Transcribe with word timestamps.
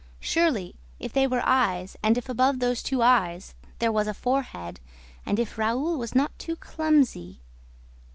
Surely, 0.19 0.73
if 0.97 1.13
they 1.13 1.27
were 1.27 1.43
eyes 1.45 1.95
and 2.01 2.17
if 2.17 2.27
above 2.27 2.57
those 2.57 2.81
two 2.81 3.03
eyes 3.03 3.53
there 3.77 3.91
was 3.91 4.07
a 4.07 4.15
forehead 4.15 4.79
and 5.27 5.37
if 5.37 5.59
Raoul 5.59 5.95
was 5.99 6.15
not 6.15 6.31
too 6.39 6.55
clumsy 6.55 7.41